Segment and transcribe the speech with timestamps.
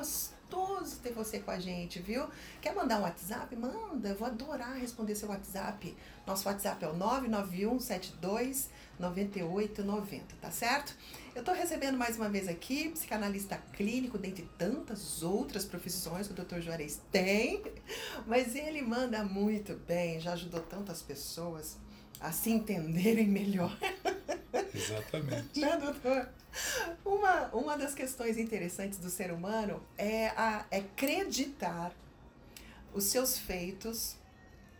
[0.00, 2.26] gostoso ter você com a gente, viu?
[2.60, 3.54] Quer mandar um WhatsApp?
[3.54, 5.94] Manda, eu vou adorar responder seu WhatsApp.
[6.26, 10.96] Nosso WhatsApp é o 991 72 9890, tá certo?
[11.34, 16.44] Eu tô recebendo mais uma vez aqui, psicanalista clínico, dentre tantas outras profissões que o
[16.44, 16.60] Dr.
[16.60, 17.62] Juarez tem,
[18.26, 21.76] mas ele manda muito bem, já ajudou tantas pessoas
[22.18, 23.76] a se entenderem melhor.
[24.80, 25.60] Exatamente.
[25.60, 26.28] né, doutor?
[27.04, 31.92] Uma, uma das questões interessantes do ser humano é, a, é acreditar
[32.92, 34.16] os seus feitos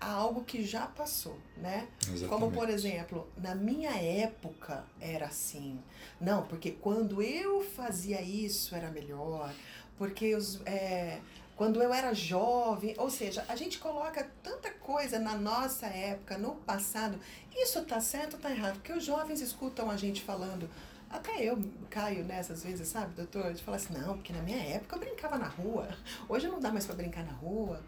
[0.00, 1.86] a algo que já passou, né?
[2.00, 2.26] Exatamente.
[2.28, 5.78] Como, por exemplo, na minha época era assim.
[6.20, 9.52] Não, porque quando eu fazia isso era melhor.
[9.98, 11.20] Porque os, é,
[11.60, 14.59] quando eu era jovem, ou seja, a gente coloca tanta
[14.90, 17.16] coisa na nossa época, no passado.
[17.54, 18.74] Isso tá certo ou tá errado?
[18.74, 20.68] Porque os jovens escutam a gente falando.
[21.08, 21.56] Até eu
[21.88, 23.54] caio nessas vezes, sabe, doutor?
[23.54, 25.88] De falar assim, não, porque na minha época eu brincava na rua.
[26.28, 27.80] Hoje não dá mais para brincar na rua.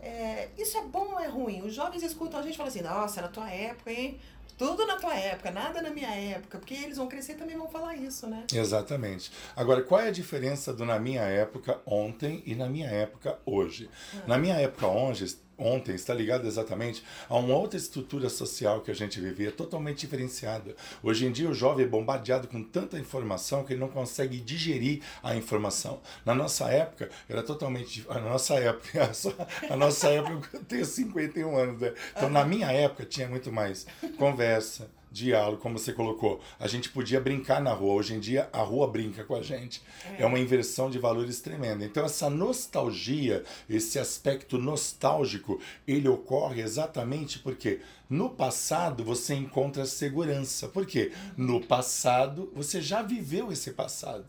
[0.00, 1.60] É, isso é bom ou é ruim?
[1.62, 4.20] Os jovens escutam a gente e falam assim, nossa, na tua época, hein?
[4.56, 7.68] Tudo na tua época, nada na minha época, porque eles vão crescer e também vão
[7.68, 8.44] falar isso, né?
[8.52, 9.32] Exatamente.
[9.56, 13.90] Agora, qual é a diferença do na minha época ontem e na minha época hoje?
[14.28, 18.94] Na minha época hoje, ontem está ligado exatamente a uma outra estrutura social que a
[18.94, 20.74] gente vivia, totalmente diferenciada.
[21.02, 25.02] Hoje em dia o jovem é bombardeado com tanta informação que ele não consegue digerir
[25.22, 26.00] a informação.
[26.24, 29.10] Na nossa época era totalmente a nossa época,
[29.70, 31.94] a nossa época eu tenho 51 anos, né?
[32.16, 36.40] Então na minha época tinha muito mais conversa, diálogo, como você colocou.
[36.58, 37.94] A gente podia brincar na rua.
[37.94, 39.80] Hoje em dia, a rua brinca com a gente.
[40.18, 41.84] É, é uma inversão de valores tremenda.
[41.84, 50.66] Então, essa nostalgia, esse aspecto nostálgico, ele ocorre exatamente porque no passado você encontra segurança.
[50.68, 51.12] Por quê?
[51.36, 54.26] No passado, você já viveu esse passado.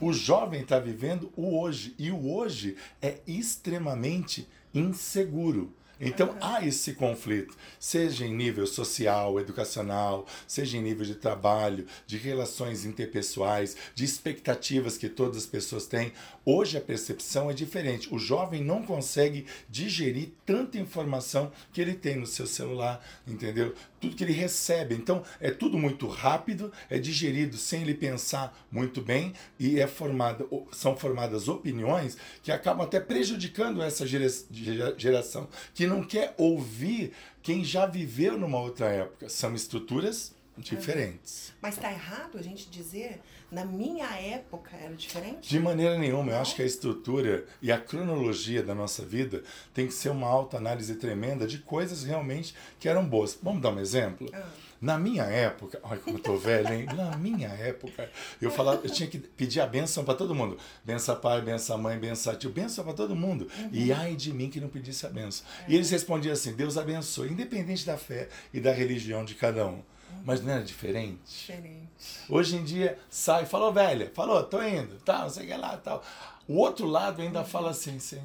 [0.00, 1.94] O jovem está vivendo o hoje.
[1.98, 5.74] E o hoje é extremamente inseguro.
[5.98, 12.18] Então há esse conflito, seja em nível social, educacional, seja em nível de trabalho, de
[12.18, 16.12] relações interpessoais, de expectativas que todas as pessoas têm.
[16.44, 18.14] Hoje a percepção é diferente.
[18.14, 23.74] O jovem não consegue digerir tanta informação que ele tem no seu celular, entendeu?
[23.98, 24.94] Tudo que ele recebe.
[24.94, 30.46] Então é tudo muito rápido, é digerido sem ele pensar muito bem e é formada,
[30.72, 37.86] são formadas opiniões que acabam até prejudicando essa geração, que não quer ouvir quem já
[37.86, 39.28] viveu numa outra época.
[39.28, 41.52] São estruturas diferentes.
[41.60, 45.48] Mas está errado a gente dizer, na minha época era diferente?
[45.48, 46.32] De maneira nenhuma.
[46.32, 49.42] Eu acho que a estrutura e a cronologia da nossa vida
[49.74, 53.38] tem que ser uma autoanálise tremenda de coisas realmente que eram boas.
[53.42, 54.28] Vamos dar um exemplo?
[54.32, 54.44] Ah.
[54.80, 56.86] Na minha época, olha como eu tô velho, hein?
[56.94, 60.58] Na minha época, eu falava, eu tinha que pedir a benção para todo mundo.
[60.84, 63.48] Benção pai, benção mãe, benção tio, benção para todo mundo.
[63.58, 63.70] Uhum.
[63.72, 65.46] E ai de mim que não pedisse a benção.
[65.66, 65.72] É.
[65.72, 69.82] E eles respondiam assim: Deus abençoe, independente da fé e da religião de cada um.
[70.24, 71.20] Mas não era diferente?
[71.26, 71.88] Diferente.
[72.28, 75.76] Hoje em dia sai, falou, velha, falou, tô indo, tal, não sei o que lá,
[75.76, 76.02] tal.
[76.48, 77.44] O outro lado ainda uhum.
[77.44, 78.20] fala assim, assim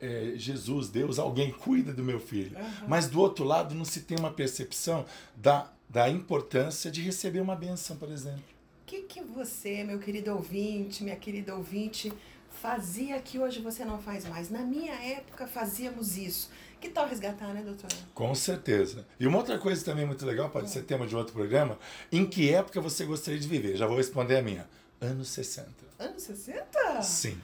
[0.00, 2.56] é, Jesus, Deus, alguém cuida do meu filho.
[2.56, 2.88] Uhum.
[2.88, 5.04] Mas do outro lado não se tem uma percepção
[5.36, 8.42] da, da importância de receber uma benção, por exemplo.
[8.82, 12.12] O que, que você, meu querido ouvinte, minha querida ouvinte,
[12.62, 14.48] fazia que hoje você não faz mais?
[14.48, 16.48] Na minha época fazíamos isso.
[16.80, 17.94] Que tal resgatar, né, doutora?
[18.14, 19.04] Com certeza.
[19.18, 21.76] E uma outra coisa também muito legal, pode ser tema de outro programa,
[22.10, 23.76] em que época você gostaria de viver?
[23.76, 24.68] Já vou responder a minha.
[25.00, 25.68] Anos 60.
[25.98, 27.02] Anos 60?
[27.02, 27.40] Sim.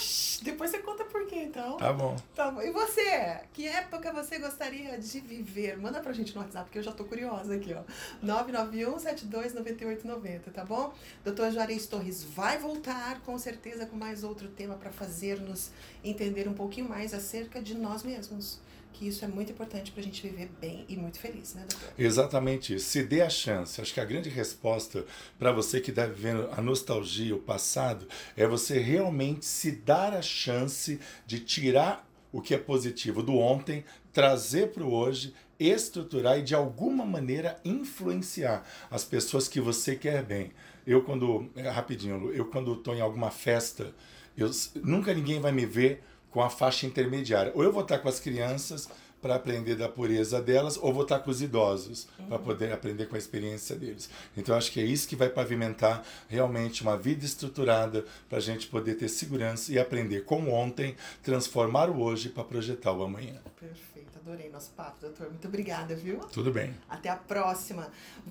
[0.00, 1.76] Oxi, depois você conta por quê, então.
[1.76, 2.16] Tá bom.
[2.34, 2.62] Tá bom.
[2.62, 3.40] E você?
[3.52, 5.76] Que época você gostaria de viver?
[5.76, 7.82] Manda pra gente no WhatsApp, porque eu já tô curiosa aqui, ó.
[8.24, 10.94] 991-729890, tá bom?
[11.22, 15.70] Doutor Juarez Torres vai voltar, com certeza, com mais outro tema para fazer-nos
[16.02, 18.58] entender um pouquinho mais acerca de nós mesmos
[18.92, 21.88] que isso é muito importante para a gente viver bem e muito feliz, né, doutor?
[21.98, 22.86] Exatamente isso.
[22.86, 23.80] Se dê a chance.
[23.80, 25.04] Acho que a grande resposta
[25.38, 28.06] para você que está vivendo a nostalgia, o passado,
[28.36, 33.84] é você realmente se dar a chance de tirar o que é positivo do ontem,
[34.12, 40.22] trazer para o hoje, estruturar e de alguma maneira influenciar as pessoas que você quer
[40.22, 40.52] bem.
[40.86, 43.94] Eu quando, rapidinho, eu quando estou em alguma festa,
[44.36, 44.50] eu,
[44.82, 47.52] nunca ninguém vai me ver com a faixa intermediária.
[47.54, 48.88] Ou eu vou estar com as crianças
[49.20, 52.26] para aprender da pureza delas, ou vou estar com os idosos uhum.
[52.26, 54.08] para poder aprender com a experiência deles.
[54.36, 58.66] Então acho que é isso que vai pavimentar realmente uma vida estruturada para a gente
[58.66, 63.38] poder ter segurança e aprender com ontem, transformar o hoje para projetar o amanhã.
[63.58, 65.28] Perfeito, adorei nosso papo, doutor.
[65.28, 66.20] Muito obrigada, viu?
[66.20, 66.74] Tudo bem.
[66.88, 67.90] Até a próxima.